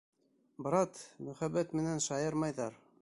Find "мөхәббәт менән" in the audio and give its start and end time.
1.27-2.03